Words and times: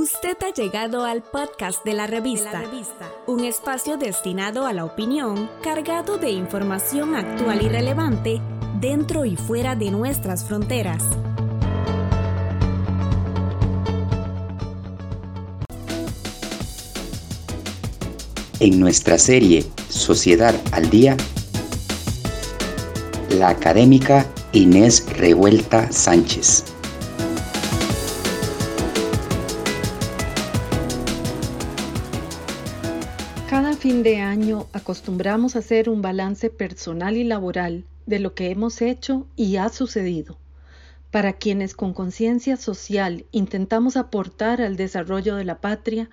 Usted 0.00 0.36
ha 0.46 0.54
llegado 0.54 1.04
al 1.04 1.24
podcast 1.24 1.84
de 1.84 1.92
la, 1.92 2.06
revista, 2.06 2.62
un 3.26 3.42
espacio 3.42 3.96
destinado 3.96 4.64
a 4.64 4.72
la 4.72 4.84
opinión, 4.84 5.50
cargado 5.60 6.18
de 6.18 6.30
información 6.30 7.16
actual 7.16 7.62
y 7.62 7.68
relevante 7.68 8.40
dentro 8.78 9.24
y 9.24 9.34
fuera 9.34 9.74
de 9.74 9.90
nuestras 9.90 10.44
fronteras. 10.44 11.02
En 18.60 18.78
nuestra 18.78 19.18
serie 19.18 19.66
Sociedad 19.88 20.54
al 20.70 20.90
Día, 20.90 21.16
la 23.30 23.48
académica 23.48 24.24
Inés 24.52 25.04
Revuelta 25.16 25.90
Sánchez. 25.90 26.77
De 34.02 34.18
año 34.18 34.66
acostumbramos 34.72 35.56
a 35.56 35.58
hacer 35.58 35.88
un 35.88 36.02
balance 36.02 36.50
personal 36.50 37.16
y 37.16 37.24
laboral 37.24 37.84
de 38.06 38.20
lo 38.20 38.34
que 38.34 38.50
hemos 38.50 38.80
hecho 38.80 39.26
y 39.34 39.56
ha 39.56 39.68
sucedido. 39.70 40.38
Para 41.10 41.32
quienes 41.32 41.74
con 41.74 41.94
conciencia 41.94 42.56
social 42.56 43.24
intentamos 43.32 43.96
aportar 43.96 44.62
al 44.62 44.76
desarrollo 44.76 45.34
de 45.34 45.44
la 45.44 45.60
patria, 45.60 46.10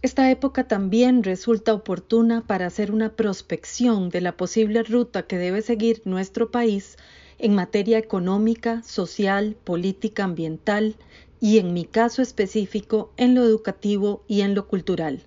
esta 0.00 0.30
época 0.30 0.68
también 0.68 1.22
resulta 1.22 1.74
oportuna 1.74 2.46
para 2.46 2.66
hacer 2.66 2.92
una 2.92 3.10
prospección 3.14 4.08
de 4.08 4.22
la 4.22 4.36
posible 4.36 4.82
ruta 4.82 5.24
que 5.24 5.36
debe 5.36 5.60
seguir 5.60 6.00
nuestro 6.06 6.50
país 6.50 6.96
en 7.38 7.54
materia 7.54 7.98
económica, 7.98 8.82
social, 8.84 9.56
política, 9.64 10.24
ambiental 10.24 10.96
y, 11.40 11.58
en 11.58 11.74
mi 11.74 11.84
caso 11.84 12.22
específico, 12.22 13.12
en 13.16 13.34
lo 13.34 13.44
educativo 13.44 14.24
y 14.28 14.40
en 14.40 14.54
lo 14.54 14.66
cultural. 14.66 15.24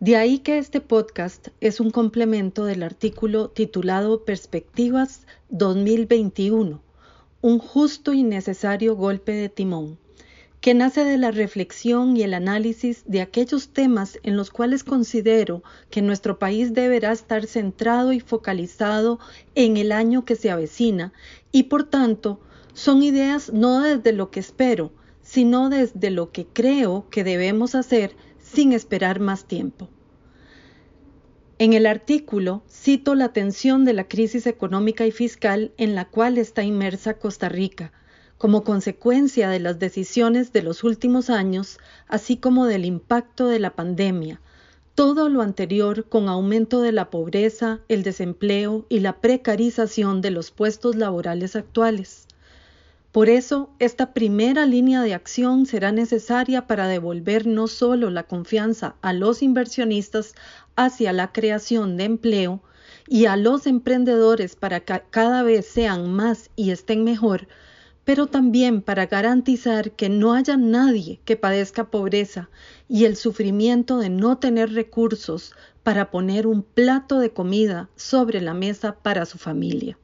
De 0.00 0.14
ahí 0.14 0.38
que 0.38 0.58
este 0.58 0.80
podcast 0.80 1.48
es 1.60 1.80
un 1.80 1.90
complemento 1.90 2.64
del 2.64 2.84
artículo 2.84 3.48
titulado 3.48 4.24
Perspectivas 4.24 5.26
2021, 5.48 6.80
un 7.40 7.58
justo 7.58 8.12
y 8.12 8.22
necesario 8.22 8.94
golpe 8.94 9.32
de 9.32 9.48
timón, 9.48 9.98
que 10.60 10.72
nace 10.72 11.02
de 11.02 11.18
la 11.18 11.32
reflexión 11.32 12.16
y 12.16 12.22
el 12.22 12.34
análisis 12.34 13.02
de 13.06 13.22
aquellos 13.22 13.70
temas 13.70 14.20
en 14.22 14.36
los 14.36 14.52
cuales 14.52 14.84
considero 14.84 15.64
que 15.90 16.00
nuestro 16.00 16.38
país 16.38 16.74
deberá 16.74 17.10
estar 17.10 17.44
centrado 17.46 18.12
y 18.12 18.20
focalizado 18.20 19.18
en 19.56 19.76
el 19.76 19.90
año 19.90 20.24
que 20.24 20.36
se 20.36 20.52
avecina 20.52 21.12
y 21.50 21.64
por 21.64 21.82
tanto 21.82 22.38
son 22.72 23.02
ideas 23.02 23.52
no 23.52 23.82
desde 23.82 24.12
lo 24.12 24.30
que 24.30 24.38
espero, 24.38 24.92
sino 25.22 25.70
desde 25.70 26.10
lo 26.10 26.30
que 26.30 26.46
creo 26.46 27.06
que 27.10 27.24
debemos 27.24 27.74
hacer 27.74 28.14
sin 28.52 28.72
esperar 28.72 29.20
más 29.20 29.44
tiempo. 29.44 29.88
En 31.58 31.72
el 31.72 31.86
artículo 31.86 32.62
cito 32.70 33.14
la 33.14 33.32
tensión 33.32 33.84
de 33.84 33.92
la 33.92 34.06
crisis 34.06 34.46
económica 34.46 35.06
y 35.06 35.10
fiscal 35.10 35.72
en 35.76 35.94
la 35.94 36.04
cual 36.04 36.38
está 36.38 36.62
inmersa 36.62 37.14
Costa 37.14 37.48
Rica, 37.48 37.92
como 38.38 38.62
consecuencia 38.62 39.50
de 39.50 39.58
las 39.58 39.78
decisiones 39.78 40.52
de 40.52 40.62
los 40.62 40.84
últimos 40.84 41.30
años, 41.30 41.78
así 42.06 42.36
como 42.36 42.66
del 42.66 42.84
impacto 42.84 43.48
de 43.48 43.58
la 43.58 43.74
pandemia, 43.74 44.40
todo 44.94 45.28
lo 45.28 45.42
anterior 45.42 46.08
con 46.08 46.28
aumento 46.28 46.80
de 46.80 46.92
la 46.92 47.10
pobreza, 47.10 47.80
el 47.88 48.02
desempleo 48.02 48.86
y 48.88 49.00
la 49.00 49.20
precarización 49.20 50.20
de 50.20 50.30
los 50.30 50.50
puestos 50.50 50.96
laborales 50.96 51.56
actuales. 51.56 52.26
Por 53.12 53.30
eso, 53.30 53.70
esta 53.78 54.12
primera 54.12 54.66
línea 54.66 55.00
de 55.00 55.14
acción 55.14 55.64
será 55.64 55.92
necesaria 55.92 56.66
para 56.66 56.88
devolver 56.88 57.46
no 57.46 57.66
solo 57.66 58.10
la 58.10 58.24
confianza 58.24 58.96
a 59.00 59.14
los 59.14 59.42
inversionistas 59.42 60.34
hacia 60.76 61.14
la 61.14 61.32
creación 61.32 61.96
de 61.96 62.04
empleo 62.04 62.62
y 63.06 63.24
a 63.24 63.36
los 63.36 63.66
emprendedores 63.66 64.56
para 64.56 64.80
que 64.80 65.02
cada 65.08 65.42
vez 65.42 65.66
sean 65.66 66.12
más 66.12 66.50
y 66.54 66.70
estén 66.70 67.02
mejor, 67.02 67.48
pero 68.04 68.26
también 68.26 68.82
para 68.82 69.06
garantizar 69.06 69.92
que 69.92 70.10
no 70.10 70.34
haya 70.34 70.58
nadie 70.58 71.20
que 71.24 71.36
padezca 71.36 71.90
pobreza 71.90 72.50
y 72.88 73.06
el 73.06 73.16
sufrimiento 73.16 73.98
de 73.98 74.10
no 74.10 74.36
tener 74.36 74.74
recursos 74.74 75.54
para 75.82 76.10
poner 76.10 76.46
un 76.46 76.62
plato 76.62 77.18
de 77.18 77.32
comida 77.32 77.88
sobre 77.96 78.42
la 78.42 78.52
mesa 78.52 78.96
para 79.02 79.24
su 79.24 79.38
familia. 79.38 79.98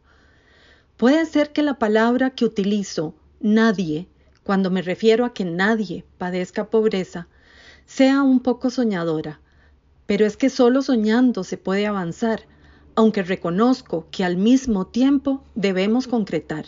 Puede 0.97 1.27
ser 1.27 1.53
que 1.53 1.63
la 1.63 1.79
palabra 1.79 2.31
que 2.31 2.45
utilizo, 2.45 3.15
nadie, 3.41 4.07
cuando 4.45 4.71
me 4.71 4.81
refiero 4.81 5.25
a 5.25 5.35
que 5.35 5.45
nadie 5.45 6.05
padezca 6.19 6.71
pobreza, 6.71 7.27
sea 7.85 8.23
un 8.23 8.41
poco 8.41 8.71
soñadora, 8.71 9.41
pero 10.07 10.25
es 10.25 10.37
que 10.37 10.51
solo 10.51 10.83
soñando 10.83 11.43
se 11.43 11.57
puede 11.57 11.87
avanzar, 11.87 12.47
aunque 12.95 13.23
reconozco 13.23 14.07
que 14.13 14.25
al 14.25 14.37
mismo 14.37 14.87
tiempo 14.87 15.43
debemos 15.57 16.07
concretar. 16.07 16.67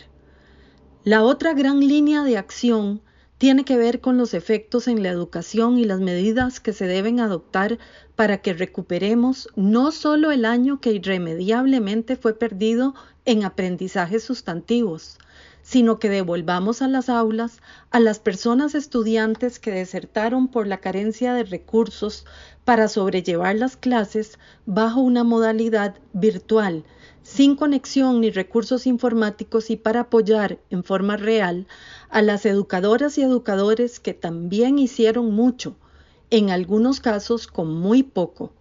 La 1.05 1.23
otra 1.23 1.53
gran 1.53 1.79
línea 1.79 2.23
de 2.23 2.37
acción 2.37 3.01
tiene 3.37 3.65
que 3.65 3.77
ver 3.77 4.01
con 4.01 4.17
los 4.17 4.33
efectos 4.33 4.87
en 4.87 5.03
la 5.03 5.09
educación 5.09 5.77
y 5.77 5.85
las 5.85 5.99
medidas 5.99 6.59
que 6.59 6.73
se 6.73 6.87
deben 6.87 7.19
adoptar 7.19 7.77
para 8.15 8.39
que 8.39 8.53
recuperemos 8.53 9.49
no 9.55 9.91
solo 9.91 10.31
el 10.31 10.45
año 10.45 10.81
que 10.81 10.91
irremediablemente 10.91 12.15
fue 12.15 12.33
perdido 12.33 12.95
en 13.25 13.43
aprendizajes 13.43 14.23
sustantivos, 14.23 15.19
sino 15.61 15.99
que 15.99 16.09
devolvamos 16.09 16.81
a 16.81 16.87
las 16.87 17.09
aulas 17.09 17.59
a 17.91 17.99
las 17.99 18.19
personas 18.19 18.73
estudiantes 18.73 19.59
que 19.59 19.71
desertaron 19.71 20.47
por 20.47 20.65
la 20.65 20.77
carencia 20.77 21.33
de 21.33 21.43
recursos 21.43 22.25
para 22.63 22.87
sobrellevar 22.87 23.55
las 23.55 23.77
clases 23.77 24.39
bajo 24.65 25.01
una 25.01 25.23
modalidad 25.23 25.95
virtual, 26.13 26.85
sin 27.27 27.57
conexión 27.57 28.21
ni 28.21 28.31
recursos 28.31 28.87
informáticos 28.87 29.69
y 29.69 29.75
para 29.75 29.99
apoyar 29.99 30.59
en 30.69 30.85
forma 30.85 31.17
real 31.17 31.67
a 32.09 32.21
las 32.21 32.45
educadoras 32.45 33.17
y 33.17 33.21
educadores 33.21 33.99
que 33.99 34.13
también 34.13 34.79
hicieron 34.79 35.33
mucho, 35.33 35.75
en 36.29 36.51
algunos 36.51 37.01
casos 37.01 37.47
con 37.47 37.73
muy 37.77 38.01
poco. 38.01 38.53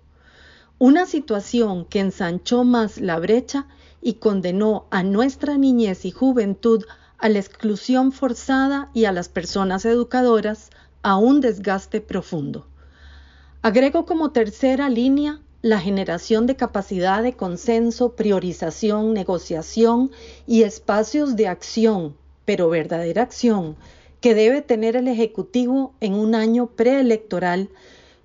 Una 0.79 1.07
situación 1.07 1.85
que 1.85 2.01
ensanchó 2.01 2.65
más 2.65 3.01
la 3.01 3.21
brecha 3.21 3.69
y 4.03 4.15
condenó 4.15 4.87
a 4.91 5.05
nuestra 5.05 5.57
niñez 5.57 6.05
y 6.05 6.11
juventud 6.11 6.85
a 7.19 7.29
la 7.29 7.39
exclusión 7.39 8.11
forzada 8.11 8.91
y 8.93 9.05
a 9.05 9.13
las 9.13 9.29
personas 9.29 9.85
educadoras 9.85 10.71
a 11.03 11.17
un 11.17 11.41
desgaste 11.41 12.01
profundo. 12.01 12.67
Agrego 13.63 14.07
como 14.07 14.33
tercera 14.33 14.89
línea 14.89 15.41
la 15.67 15.81
generación 15.81 16.47
de 16.47 16.55
capacidad 16.55 17.25
de 17.25 17.33
consenso, 17.33 18.13
priorización, 18.13 19.13
negociación 19.15 20.13
y 20.47 20.63
espacios 20.63 21.35
de 21.35 21.49
acción, 21.49 22.15
pero 22.45 22.69
verdadera 22.69 23.23
acción, 23.23 23.75
que 24.21 24.37
debe 24.37 24.63
tener 24.63 24.95
el 24.95 25.09
Ejecutivo 25.09 25.93
en 25.99 26.15
un 26.15 26.37
año 26.37 26.69
preelectoral 26.69 27.69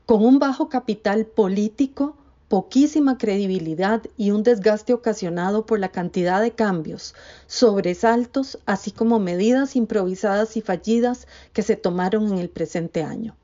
con 0.05 0.23
un 0.23 0.37
bajo 0.37 0.69
capital 0.69 1.25
político, 1.25 2.15
poquísima 2.47 3.17
credibilidad 3.17 4.03
y 4.17 4.29
un 4.29 4.43
desgaste 4.43 4.93
ocasionado 4.93 5.65
por 5.65 5.79
la 5.79 5.89
cantidad 5.89 6.43
de 6.43 6.51
cambios, 6.51 7.15
sobresaltos, 7.47 8.59
así 8.67 8.91
como 8.91 9.17
medidas 9.17 9.75
improvisadas 9.75 10.57
y 10.57 10.61
fallidas 10.61 11.27
que 11.53 11.63
se 11.63 11.75
tomaron 11.75 12.27
en 12.27 12.37
el 12.37 12.51
presente 12.51 13.01
año. 13.01 13.35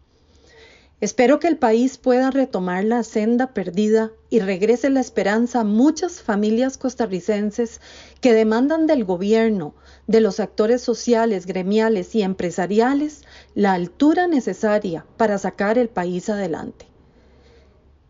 Espero 1.00 1.40
que 1.40 1.48
el 1.48 1.58
país 1.58 2.00
pueda 2.00 2.32
retomar 2.32 2.84
la 2.84 3.04
senda 3.04 3.54
perdida 3.54 4.12
y 4.32 4.40
regrese 4.40 4.90
la 4.90 5.00
esperanza 5.00 5.60
a 5.60 5.64
muchas 5.64 6.24
familias 6.24 6.80
costarricenses 6.80 7.82
que 8.20 8.34
demandan 8.34 8.88
del 8.88 9.06
gobierno, 9.06 9.76
de 10.08 10.22
los 10.22 10.40
actores 10.40 10.82
sociales, 10.82 11.46
gremiales 11.46 12.16
y 12.16 12.24
empresariales 12.24 13.22
la 13.54 13.74
altura 13.74 14.26
necesaria 14.26 15.06
para 15.18 15.38
sacar 15.38 15.78
el 15.78 15.88
país 15.88 16.30
adelante. 16.30 16.88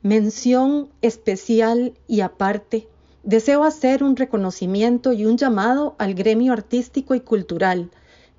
Mención 0.02 0.90
especial 1.02 1.94
y 2.08 2.22
aparte, 2.22 2.88
deseo 3.24 3.66
hacer 3.66 4.02
un 4.02 4.16
reconocimiento 4.16 5.12
y 5.12 5.26
un 5.26 5.38
llamado 5.38 5.96
al 5.98 6.14
gremio 6.14 6.54
artístico 6.54 7.16
y 7.16 7.20
cultural, 7.20 7.92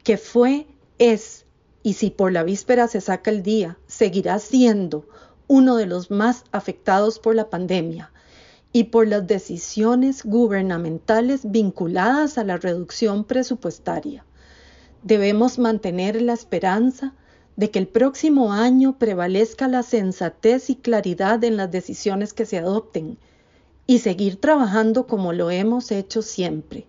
que 0.03 0.17
fue, 0.17 0.67
es, 0.99 1.45
y 1.83 1.95
si 1.95 2.11
por 2.11 2.33
la 2.33 2.43
víspera 2.43 2.89
se 2.89 3.01
saca 3.03 3.31
el 3.31 3.43
día, 3.43 3.77
seguirá 3.99 4.39
siendo 4.39 5.09
uno 5.49 5.75
de 5.75 5.87
los 5.87 6.09
más 6.13 6.45
afectados 6.53 7.19
por 7.19 7.35
la 7.35 7.51
pandemia 7.51 8.13
y 8.73 8.85
por 8.85 9.09
las 9.09 9.27
decisiones 9.27 10.23
gubernamentales 10.23 11.41
vinculadas 11.51 12.39
a 12.39 12.45
la 12.45 12.59
reducción 12.59 13.25
presupuestaria. 13.25 14.25
Debemos 15.03 15.59
mantener 15.59 16.23
la 16.23 16.33
esperanza 16.33 17.13
de 17.57 17.73
que 17.73 17.81
el 17.81 17.89
próximo 17.89 18.53
año 18.53 18.97
prevalezca 19.01 19.67
la 19.67 19.83
sensatez 19.83 20.71
y 20.71 20.77
claridad 20.77 21.43
en 21.43 21.57
las 21.57 21.73
decisiones 21.73 22.33
que 22.33 22.47
se 22.47 22.59
adopten 22.59 23.19
y 23.89 23.99
seguir 23.99 24.41
trabajando 24.41 25.09
como 25.09 25.33
lo 25.33 25.51
hemos 25.51 25.91
hecho 25.91 26.23
siempre. 26.23 26.87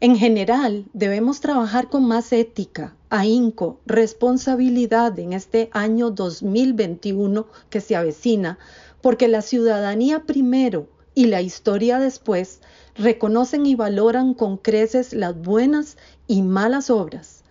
En 0.00 0.16
general, 0.16 0.86
debemos 0.94 1.40
trabajar 1.40 1.90
con 1.90 2.08
más 2.08 2.32
ética, 2.32 2.95
ahínco, 3.10 3.80
responsabilidad 3.86 5.18
en 5.18 5.32
este 5.32 5.70
año 5.72 6.10
2021 6.10 7.46
que 7.70 7.80
se 7.80 7.96
avecina, 7.96 8.58
porque 9.00 9.28
la 9.28 9.42
ciudadanía 9.42 10.24
primero 10.24 10.88
y 11.14 11.26
la 11.26 11.40
historia 11.40 11.98
después 11.98 12.60
reconocen 12.96 13.66
y 13.66 13.74
valoran 13.74 14.34
con 14.34 14.56
creces 14.56 15.12
las 15.12 15.40
buenas 15.40 15.96
y 16.26 16.42
malas 16.42 16.90
obras, 16.90 17.42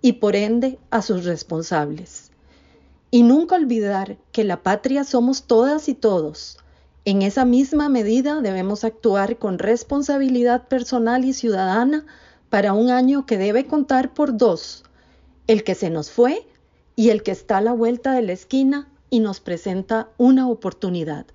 y 0.00 0.14
por 0.14 0.36
ende 0.36 0.78
a 0.90 1.02
sus 1.02 1.24
responsables. 1.24 2.30
Y 3.10 3.22
nunca 3.22 3.56
olvidar 3.56 4.16
que 4.32 4.44
la 4.44 4.62
patria 4.62 5.04
somos 5.04 5.42
todas 5.44 5.88
y 5.88 5.94
todos. 5.94 6.58
En 7.04 7.20
esa 7.20 7.44
misma 7.44 7.88
medida 7.88 8.40
debemos 8.40 8.84
actuar 8.84 9.38
con 9.38 9.58
responsabilidad 9.58 10.68
personal 10.68 11.24
y 11.24 11.34
ciudadana 11.34 12.06
para 12.48 12.72
un 12.72 12.90
año 12.90 13.26
que 13.26 13.38
debe 13.38 13.66
contar 13.66 14.14
por 14.14 14.36
dos, 14.36 14.84
el 15.46 15.64
que 15.64 15.74
se 15.74 15.90
nos 15.90 16.10
fue 16.10 16.46
y 16.96 17.10
el 17.10 17.22
que 17.22 17.30
está 17.30 17.58
a 17.58 17.62
la 17.62 17.72
vuelta 17.72 18.12
de 18.12 18.22
la 18.22 18.32
esquina 18.32 18.88
y 19.10 19.20
nos 19.20 19.40
presenta 19.40 20.08
una 20.18 20.48
oportunidad. 20.48 21.26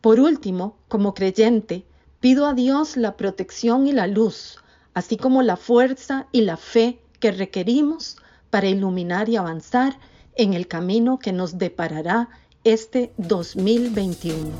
Por 0.00 0.20
último, 0.20 0.76
como 0.88 1.14
creyente, 1.14 1.84
pido 2.20 2.46
a 2.46 2.54
Dios 2.54 2.96
la 2.96 3.16
protección 3.16 3.86
y 3.86 3.92
la 3.92 4.06
luz, 4.06 4.58
así 4.94 5.16
como 5.16 5.42
la 5.42 5.56
fuerza 5.56 6.26
y 6.32 6.42
la 6.42 6.56
fe 6.56 7.00
que 7.20 7.32
requerimos 7.32 8.16
para 8.50 8.68
iluminar 8.68 9.28
y 9.28 9.36
avanzar 9.36 9.98
en 10.36 10.54
el 10.54 10.68
camino 10.68 11.18
que 11.18 11.32
nos 11.32 11.58
deparará 11.58 12.28
este 12.64 13.12
2021. 13.18 14.50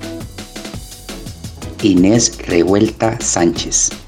Inés 1.82 2.36
Revuelta 2.46 3.20
Sánchez. 3.20 4.07